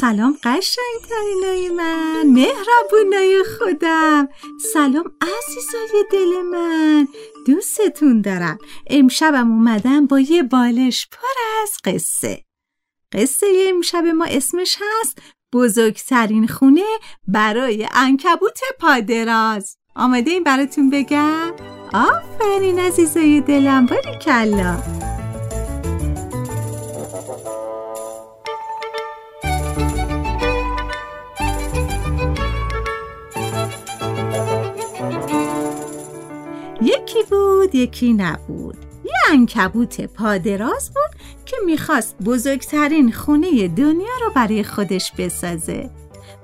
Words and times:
سلام 0.00 0.38
قشنگ 0.44 1.00
ترینای 1.08 1.70
من 1.70 2.22
مهربونای 2.26 3.44
خودم. 3.58 4.28
سلام 4.72 5.04
عزیزای 5.22 6.04
دل 6.12 6.42
من 6.42 7.08
دوستتون 7.46 8.20
دارم. 8.20 8.58
امشبم 8.86 9.50
اومدم 9.50 10.06
با 10.06 10.20
یه 10.20 10.42
بالش 10.42 11.08
پر 11.12 11.62
از 11.62 11.70
قصه. 11.84 12.44
قصه 13.12 13.46
امشب 13.68 14.04
ما 14.04 14.24
اسمش 14.24 14.78
هست 14.80 15.18
بزرگترین 15.52 16.46
خونه 16.46 16.84
برای 17.28 17.88
انکبوت 17.94 18.60
پادراز. 18.80 19.76
آمده 19.96 20.30
این 20.30 20.44
براتون 20.44 20.90
بگم؟ 20.90 21.52
آفرین 21.94 22.78
عزیزای 22.78 23.40
دلم 23.40 23.86
باری 23.86 24.18
کلا 24.24 25.03
یکی 36.84 37.22
بود 37.30 37.74
یکی 37.74 38.12
نبود. 38.12 38.76
یه 39.04 39.12
انکبوت 39.32 40.00
پادراز 40.00 40.90
بود 40.94 41.20
که 41.46 41.56
می‌خواست 41.66 42.16
بزرگترین 42.24 43.12
خونه 43.12 43.68
دنیا 43.68 44.14
رو 44.24 44.32
برای 44.34 44.64
خودش 44.64 45.12
بسازه. 45.18 45.90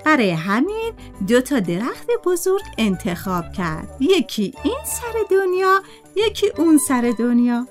برای 0.04 0.30
همین 0.30 0.92
دو 1.28 1.40
تا 1.40 1.60
درخت 1.60 2.06
بزرگ 2.24 2.62
انتخاب 2.78 3.52
کرد. 3.52 3.96
یکی 4.00 4.54
این 4.64 4.78
سر 4.84 5.36
دنیا 5.36 5.82
یکی 6.16 6.46
اون 6.58 6.78
سر 6.88 7.14
دنیا. 7.18 7.66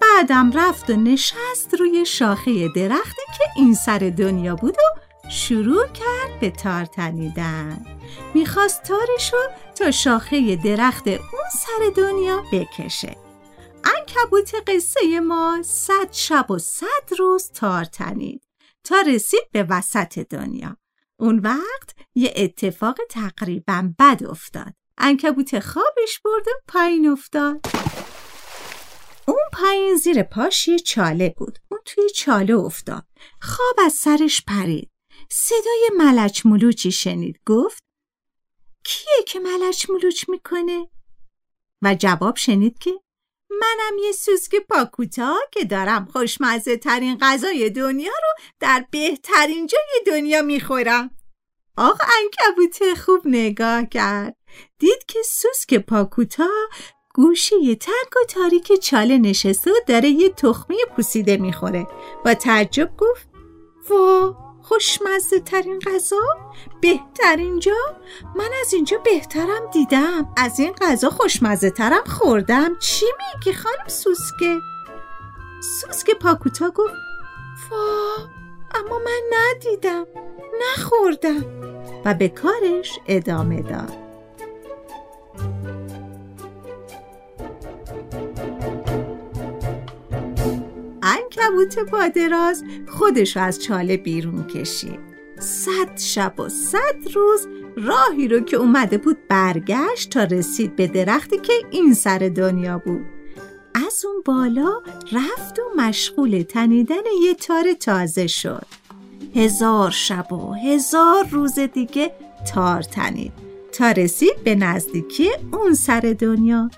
بعدم 0.00 0.52
رفت 0.52 0.90
و 0.90 0.96
نشست 0.96 1.74
روی 1.78 2.06
شاخه 2.06 2.68
درختی 2.76 3.22
که 3.38 3.44
این 3.56 3.74
سر 3.74 3.98
دنیا 3.98 4.56
بود 4.56 4.76
و 4.78 5.00
شروع 5.30 5.86
کرد 5.86 6.40
به 6.40 6.50
تار 6.50 6.84
تنیدن. 6.84 7.86
می‌خواست 8.34 8.82
تارشو 8.82 9.36
تا 9.74 9.90
شاخه 9.90 10.56
درخت 10.56 11.08
اون 11.08 11.48
سر 11.52 11.90
دنیا 11.96 12.44
بکشه. 12.52 13.16
انکبوت 13.84 14.54
قصه 14.66 15.20
ما 15.20 15.62
صد 15.64 16.12
شب 16.12 16.50
و 16.50 16.58
صد 16.58 17.12
روز 17.18 17.50
تار 17.50 17.84
تنید 17.84 18.42
تا 18.84 19.00
رسید 19.00 19.50
به 19.52 19.66
وسط 19.70 20.18
دنیا. 20.18 20.76
اون 21.16 21.38
وقت 21.38 21.96
یه 22.14 22.32
اتفاق 22.36 22.98
تقریبا 23.10 23.92
بد 23.98 24.24
افتاد. 24.24 24.74
انکبوت 24.98 25.58
خوابش 25.58 26.20
برد 26.24 26.48
و 26.48 26.50
پایین 26.68 27.08
افتاد. 27.08 27.60
اون 29.28 29.42
پایین 29.52 29.96
زیر 29.96 30.22
پاش 30.22 30.68
یه 30.68 30.78
چاله 30.78 31.34
بود. 31.36 31.58
اون 31.70 31.80
توی 31.84 32.10
چاله 32.10 32.54
افتاد. 32.54 33.06
خواب 33.40 33.76
از 33.86 33.92
سرش 33.92 34.44
پرید. 34.46 34.93
صدای 35.30 35.90
ملچ 35.98 36.46
ملوچی 36.46 36.92
شنید. 36.92 37.40
گفت 37.46 37.82
کیه 38.84 39.24
که 39.26 39.38
ملچ 39.40 39.90
ملوچ 39.90 40.28
می‌کنه؟ 40.28 40.88
و 41.82 41.94
جواب 41.94 42.36
شنید 42.36 42.78
که 42.78 42.90
منم 43.50 43.98
یه 44.04 44.12
سوسک 44.12 44.56
پاکوتا 44.56 45.36
که 45.52 45.64
دارم 45.64 46.04
خوشمزه 46.12 46.76
ترین 46.76 47.18
غذای 47.20 47.70
دنیا 47.70 48.12
رو 48.12 48.44
در 48.60 48.86
بهترین 48.90 49.66
جای 49.66 50.02
دنیا 50.06 50.42
می‌خورم. 50.42 51.10
آق 51.76 52.00
انکبوت 52.22 52.94
خوب 52.94 53.20
نگاه 53.24 53.86
کرد. 53.86 54.36
دید 54.78 55.04
که 55.08 55.18
سوسک 55.22 55.74
پاکوتا 55.74 56.48
گوشه 57.14 57.74
تنگ 57.74 58.16
و 58.22 58.26
تاریک 58.28 58.72
چاله 58.72 59.18
نشسته 59.18 59.70
و 59.70 59.74
داره 59.86 60.08
یه 60.08 60.28
تخمه 60.28 60.76
پوسیده 60.96 61.36
می‌خوره. 61.36 61.86
با 62.24 62.34
تعجب 62.34 62.96
گفت 62.98 63.28
وا! 63.90 64.43
خوشمزه 64.68 65.40
ترین 65.40 65.78
غذا؟ 65.78 66.20
بهترین 66.80 67.58
جا؟ 67.58 67.96
من 68.36 68.50
از 68.60 68.74
اینجا 68.74 68.98
بهترم 68.98 69.70
دیدم. 69.72 70.32
از 70.36 70.60
این 70.60 70.72
غذا 70.72 71.10
خوشمزه 71.10 71.70
ترم 71.70 72.04
خوردم. 72.04 72.78
چی 72.78 73.06
میگی 73.18 73.58
خانم 73.58 73.88
سوسکه؟ 73.88 74.58
سوسک 75.80 76.10
پاکوتا 76.10 76.70
گفت 76.70 76.94
وا 77.70 78.28
اما 78.74 78.98
من 78.98 79.20
ندیدم. 79.32 80.06
نخوردم. 80.62 81.44
و 82.04 82.14
به 82.14 82.28
کارش 82.28 82.98
ادامه 83.06 83.62
داد. 83.62 84.03
انکبوت 91.64 91.90
پادراز 91.90 92.64
خودش 92.88 93.36
از 93.36 93.62
چاله 93.62 93.96
بیرون 93.96 94.46
کشید 94.46 94.98
صد 95.40 95.98
شب 95.98 96.40
و 96.40 96.48
صد 96.48 97.14
روز 97.14 97.46
راهی 97.76 98.28
رو 98.28 98.40
که 98.40 98.56
اومده 98.56 98.98
بود 98.98 99.16
برگشت 99.28 100.10
تا 100.10 100.24
رسید 100.24 100.76
به 100.76 100.86
درختی 100.86 101.38
که 101.38 101.52
این 101.70 101.94
سر 101.94 102.18
دنیا 102.18 102.78
بود. 102.78 103.04
از 103.74 104.04
اون 104.04 104.22
بالا 104.24 104.82
رفت 105.12 105.58
و 105.58 105.62
مشغول 105.76 106.42
تنیدن 106.42 107.02
یه 107.22 107.34
تار 107.34 107.72
تازه 107.72 108.26
شد. 108.26 108.66
هزار 109.34 109.90
شب 109.90 110.32
و 110.32 110.52
هزار 110.52 111.26
روز 111.30 111.58
دیگه 111.58 112.14
تار 112.54 112.82
تنید 112.82 113.32
تا 113.72 113.90
رسید 113.90 114.44
به 114.44 114.54
نزدیکی 114.54 115.30
اون 115.52 115.74
سر 115.74 116.16
دنیا. 116.18 116.70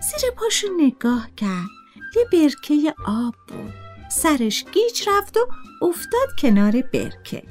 زیر 0.00 0.30
پاشو 0.30 0.68
نگاه 0.78 1.28
کرد 1.36 1.68
یه 2.16 2.24
برکه 2.32 2.94
آب 3.06 3.34
بود. 3.48 3.89
سرش 4.10 4.64
گیج 4.72 5.08
رفت 5.08 5.36
و 5.36 5.40
افتاد 5.82 6.28
کنار 6.42 6.72
برکه. 6.72 7.42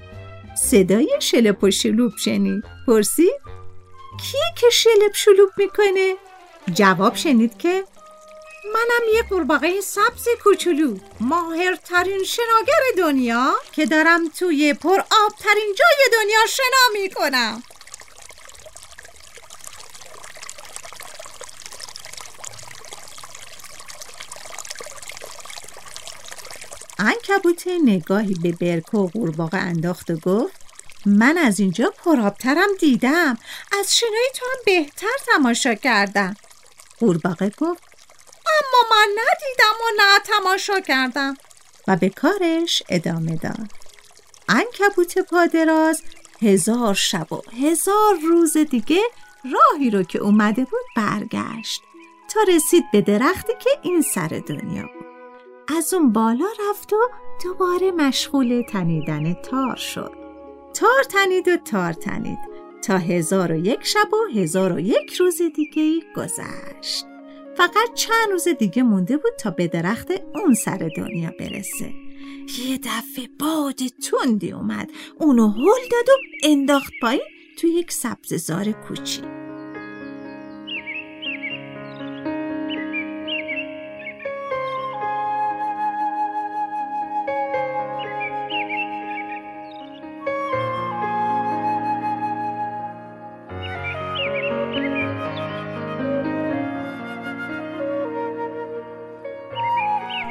صدای 0.57 1.09
شلپ 1.19 1.63
و 1.63 1.71
شلوب 1.71 2.11
شنید. 2.17 2.63
پرسید 2.87 3.41
کیه 4.21 4.53
که 4.57 4.69
شلپ 4.69 5.15
شلوب 5.15 5.49
می‌کنه؟ 5.57 6.15
جواب 6.73 7.15
شنید 7.15 7.57
که 7.57 7.83
منم 8.73 9.15
یه 9.15 9.23
قورباغه 9.29 9.81
سبز 9.81 10.27
کوچولو 10.43 10.97
ماهرترین 11.19 12.23
شناگر 12.23 12.83
دنیا 12.97 13.53
که 13.71 13.85
دارم 13.85 14.29
توی 14.29 14.73
پر 14.73 14.99
آبترین 14.99 15.75
جای 15.77 16.09
دنیا 16.13 16.45
شنا 16.49 17.01
می‌کنم. 17.01 17.63
انکبوت 26.99 27.67
نگاهی 27.83 28.33
به 28.33 28.51
برکه 28.51 28.97
و 28.97 29.07
قورباغه 29.07 29.57
انداخت 29.57 30.11
و 30.11 30.15
گفت 30.15 30.61
من 31.05 31.37
از 31.37 31.59
اینجا 31.59 31.93
پرآبترم 32.03 32.67
دیدم. 32.79 33.37
از 33.79 33.97
شنای 33.97 34.29
تو 34.35 34.45
هم 34.45 34.57
بهتر 34.65 35.07
تماشا 35.27 35.73
کردم. 35.73 36.35
قورباغه 36.99 37.49
گفت 37.49 37.83
اما 38.45 38.89
من 38.91 39.07
ندیدم 39.11 39.75
و 39.81 39.87
نه 39.97 40.19
تماشا 40.25 40.79
کردم. 40.79 41.37
و 41.87 41.95
به 41.95 42.09
کارش 42.09 42.83
ادامه 42.89 43.35
داد. 43.35 43.71
انکبوت 44.49 45.19
پادراز 45.19 46.01
هزار 46.41 46.93
شب 46.93 47.33
و 47.33 47.41
هزار 47.61 48.15
روز 48.23 48.57
دیگه 48.57 49.01
راهی 49.53 49.89
رو 49.89 50.03
که 50.03 50.19
اومده 50.19 50.65
بود 50.65 50.85
برگشت. 50.95 51.81
تا 52.33 52.39
رسید 52.55 52.83
به 52.91 53.01
درختی 53.01 53.53
که 53.59 53.69
این 53.81 54.01
سر 54.01 54.27
دنیا 54.27 54.81
بود. 54.81 55.08
از 55.77 55.93
اون 55.93 56.13
بالا 56.13 56.45
رفت 56.69 56.93
و 56.93 56.97
دوباره 57.43 57.91
مشغول 57.91 58.63
تنیدن 58.69 59.33
تار 59.33 59.75
شد. 59.75 60.11
تار 60.73 61.03
تنید 61.09 61.47
و 61.47 61.57
تار 61.57 61.93
تنید. 61.93 62.37
تا 62.81 62.97
هزار 62.97 63.51
و 63.51 63.55
یک 63.55 63.79
شب 63.83 64.13
و 64.13 64.39
هزار 64.39 64.73
و 64.73 64.79
یک 64.79 65.13
روز 65.13 65.41
دیگه 65.55 66.05
گذشت. 66.15 67.05
فقط 67.57 67.93
چند 67.95 68.31
روز 68.31 68.47
دیگه 68.47 68.83
مونده 68.83 69.17
بود 69.17 69.35
تا 69.39 69.51
به 69.51 69.67
درخت 69.67 70.11
اون 70.35 70.53
سر 70.53 70.89
دنیا 70.97 71.31
برسه. 71.39 71.93
یه 72.67 72.77
دفعه 72.77 73.27
باد 73.39 73.75
تندی 73.77 74.51
اومد. 74.51 74.91
اونو 75.19 75.47
هل 75.47 75.89
داد 75.91 76.09
و 76.09 76.17
انداخت 76.43 76.93
پایین 77.01 77.21
تو 77.57 77.67
یک 77.67 77.91
سبززار 77.91 78.71
کوچی 78.71 79.38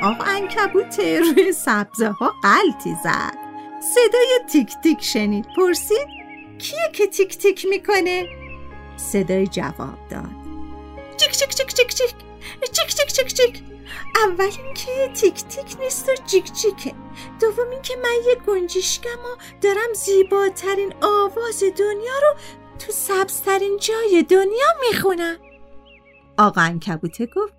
آقا 0.03 0.25
انکبوت 0.25 1.01
روی 1.01 1.53
سبزه 1.53 2.09
ها 2.09 2.33
قلطی 2.43 2.97
زد. 3.05 3.35
صدای 3.95 4.39
تیک 4.53 4.75
تیک 4.83 5.03
شنید. 5.03 5.47
پرسید 5.57 6.07
کیه 6.59 6.91
که 6.93 7.07
تیک 7.07 7.39
تیک 7.39 7.67
می‌کنه؟ 7.71 8.29
صدای 8.97 9.47
جواب 9.47 9.99
داد. 10.11 10.31
چیک 11.17 11.31
چیک 11.31 11.49
چیک 11.49 11.75
چیک 11.75 11.95
چیک. 11.95 12.15
چیک 12.73 12.89
چیک 12.89 13.13
چیک 13.13 13.35
چیک. 13.35 13.63
اول 14.27 14.51
اینکه 14.65 15.13
تیک 15.15 15.35
تیک 15.35 15.81
نیست 15.81 16.09
و 16.09 16.13
چیک 16.27 16.53
چیکه. 16.53 16.95
دوم 17.41 17.71
اینکه 17.71 17.95
من 17.97 18.17
یه 18.29 18.35
گنجشکم 18.47 19.19
و 19.19 19.37
دارم 19.63 19.93
زیباترین 19.95 20.95
آواز 21.03 21.63
دنیا 21.79 22.19
رو 22.23 22.35
تو 22.79 22.93
سبزترین 22.93 23.79
جای 23.81 24.23
دنیا 24.23 24.69
می‌خونم. 24.81 25.37
آقا 26.39 26.61
انکبوته 26.61 27.27
گفت 27.27 27.58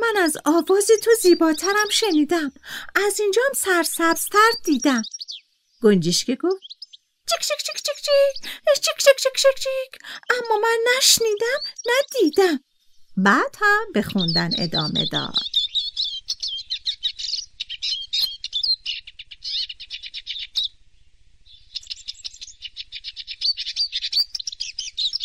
من 0.00 0.16
از 0.22 0.36
آواز 0.44 0.90
تو 1.02 1.10
زیباترم 1.22 1.88
شنیدم. 1.90 2.52
از 2.94 3.20
اینجا 3.20 3.42
هم 3.46 3.52
سرسبزتر 3.52 4.50
دیدم. 4.64 5.02
گنجشکه 5.82 6.36
گفت 6.36 6.62
چیک 7.30 7.40
چیک 7.40 7.58
چیک 7.66 7.76
چیک 7.76 7.96
چیک. 7.96 8.50
چیک 8.84 8.96
چیک 8.98 9.16
چیک 9.16 9.32
چیک 9.36 9.54
چیک. 9.54 10.02
اما 10.30 10.58
من 10.62 10.78
نشنیدم 10.96 11.60
ندیدم. 11.86 12.64
بعد 13.16 13.56
هم 13.60 13.92
به 13.94 14.02
خوندن 14.02 14.50
ادامه 14.58 15.06
داد. 15.12 15.34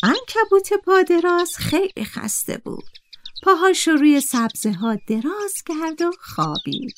انکبوت 0.04 0.74
پادراز 0.74 1.58
خیلی 1.58 2.06
خسته 2.06 2.58
بود. 2.58 3.05
پاهاش 3.46 3.88
روی 3.88 4.22
سبزه 4.22 4.72
ها 4.72 4.96
دراز 5.08 5.64
کرد 5.66 6.02
و 6.02 6.12
خوابید. 6.20 6.96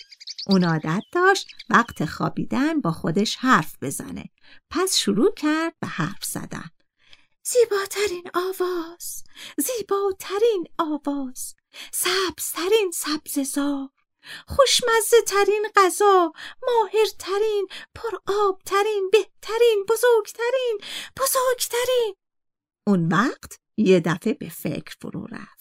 اون 0.50 0.64
عادت 0.64 1.04
داشت 1.12 1.48
وقت 1.70 2.06
خوابیدن 2.06 2.82
با 2.82 2.92
خودش 2.92 3.36
حرف 3.36 3.76
بزنه. 3.82 4.30
پس 4.70 4.98
شروع 4.98 5.34
کرد 5.34 5.74
به 5.80 5.88
حرف 5.88 6.26
زدن. 6.26 6.70
زیباترین 7.44 8.24
آواز 8.34 9.24
زیباترین 9.58 10.68
آواز 10.78 11.56
سبزترین 11.92 12.92
سبززار 12.94 13.90
خوشمزه 14.48 15.22
ترین 15.28 15.68
غذا 15.76 16.32
ماهرترین 16.68 17.68
پرآبترین 17.96 19.10
بهترین 19.12 19.86
بزرگترین 19.90 20.78
بزرگترین. 21.18 22.16
اون 22.88 23.08
وقت 23.08 23.60
یه 23.78 24.00
دفعه 24.00 24.34
به 24.34 24.50
فکر 24.50 24.96
فرو 25.02 25.26
رفت. 25.26 25.57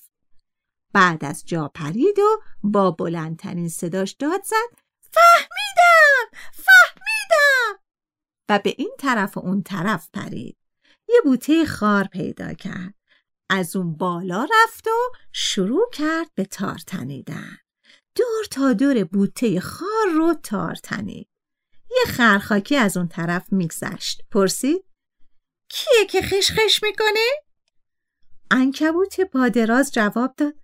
بعد 0.97 1.25
از 1.25 1.43
جا 1.47 1.69
پرید 1.69 2.19
و 2.19 2.43
با 2.63 2.91
بلندترین 2.91 3.69
صداش 3.69 4.13
داد 4.13 4.43
زد. 4.45 4.79
فهمیدم! 5.01 6.39
فهمیدم! 6.53 7.81
و 8.49 8.59
به 8.59 8.75
این 8.79 8.95
طرف 8.99 9.37
و 9.37 9.41
اون 9.41 9.63
طرف 9.63 10.09
پرید. 10.13 10.57
یه 11.09 11.21
بوته 11.25 11.67
خار 11.67 12.05
پیدا 12.05 12.53
کرد. 12.53 12.95
از 13.51 13.77
اون 13.77 13.97
بالا 13.97 14.45
رفت 14.45 14.87
و 14.87 15.13
شروع 15.33 15.91
کرد 15.93 16.31
به 16.35 16.45
تار 16.45 16.79
تنیدن. 16.87 17.59
دور 18.15 18.45
تا 18.51 18.73
دور 18.73 19.05
بوته 19.05 19.61
خار 19.61 20.07
رو 20.15 20.35
تار 20.35 20.75
تنید. 20.75 21.29
یه 21.91 22.13
خرخاکی 22.13 22.77
از 22.77 22.97
اون 22.97 23.09
طرف 23.09 23.53
میگذشت. 23.53 24.23
پرسید 24.31 24.85
کیه 25.69 26.07
که 26.07 26.23
خشخش 26.23 26.83
می‌کنه؟ 26.83 27.29
انکبوت 28.51 29.21
پادراز 29.21 29.93
جواب 29.93 30.35
داد 30.37 30.55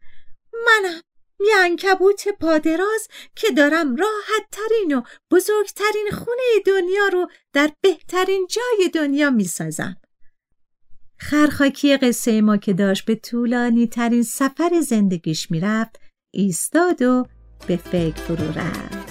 منم. 0.67 1.01
یه 1.41 1.55
انکبوت 1.57 2.29
پادراز 2.29 3.09
که 3.37 3.51
دارم 3.51 3.97
راحت 3.97 4.47
ترین 4.53 4.97
و 4.97 5.03
بزرگترین 5.31 6.09
خونه 6.13 6.43
دنیا 6.67 7.09
رو 7.13 7.27
در 7.53 7.71
بهترین 7.81 8.47
جای 8.51 8.89
دنیا 8.89 9.31
می‌سازم. 9.31 9.97
خرخاکی 11.19 11.97
قصه 11.97 12.41
ما 12.41 12.57
که 12.57 12.73
داشت 12.73 13.05
به 13.05 13.15
طولانی 13.15 13.87
ترین 13.87 14.23
سفر 14.23 14.81
زندگیش 14.81 15.51
می‌رفت 15.51 16.01
ایستاد 16.31 17.03
و 17.03 17.27
به 17.67 17.77
فکر 17.77 18.15
فرو 18.15 18.59
رفت. 18.59 19.02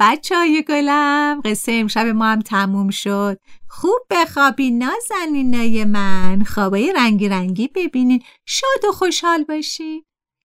بچه 0.00 0.36
های 0.36 0.64
گلم 0.68 1.40
قصه 1.44 1.72
امشب 1.72 2.06
ما 2.06 2.24
هم 2.24 2.40
تموم 2.40 2.90
شد. 2.90 3.38
خوب 3.68 3.98
بخوابی 4.10 4.70
نازنینای 4.70 5.84
من. 5.84 6.44
خوابای 6.44 6.92
رنگی 6.92 7.28
رنگی 7.28 7.68
ببینین 7.68 8.22
شاد 8.46 8.84
و 8.88 8.92
خوشحال 8.92 9.44
باشین 9.44 10.04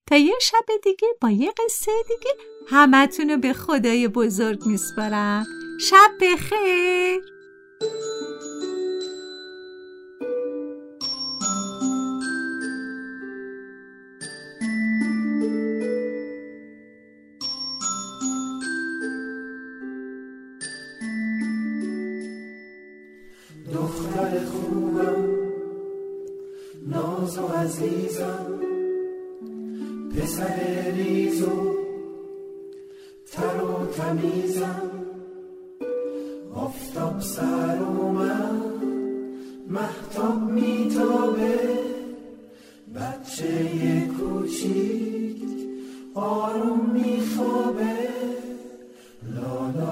تا 0.10 0.16
یه 0.16 0.34
شب 0.42 0.66
دیگه 0.84 1.08
با 1.22 1.30
یه 1.30 1.52
قصه 1.52 1.92
دیگه 2.08 2.32
همتون 2.68 3.30
رو 3.30 3.38
به 3.38 3.54
خدای 3.54 4.08
بزرگ 4.08 4.66
میسپارم. 4.66 5.46
شب 5.82 6.12
بخیر. 6.22 7.22
عزیزم. 27.66 28.60
پسر 30.16 30.92
ریز 30.96 31.42
و 31.42 31.76
تر 33.32 33.64
و 33.64 33.86
تمیزم. 33.86 34.92
آفتاب 36.56 37.20
سر 37.22 37.78
اومد 37.78 38.84
محتاب 39.68 40.52
میتابه. 40.52 41.60
بچه 42.96 44.10
کوچیک 44.20 45.44
آروم 46.14 46.90
میخوابه. 46.94 48.10
لا 49.36 49.85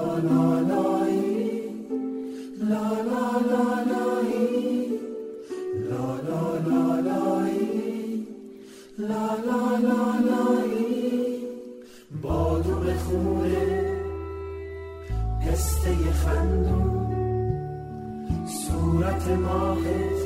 ماهت 19.36 20.20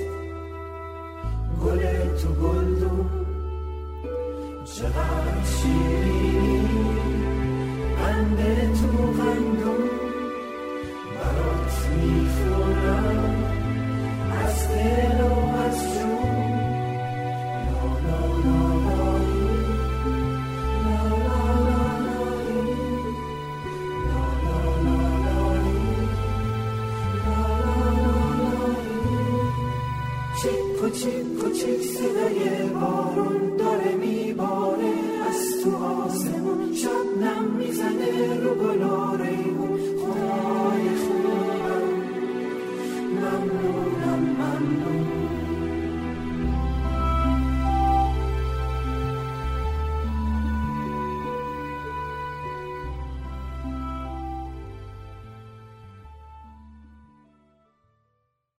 گل 1.64 1.80
تو 2.16 2.28
گلدون. 2.28 3.10
چقدر 4.64 5.44
شیرینی 5.44 6.68
قند 7.98 8.38
تو 8.72 8.86
قندون 9.22 9.88
برات 11.14 11.88
می‌خورم. 11.96 13.27
کوچیک 31.58 31.82
کوچیک 31.82 33.07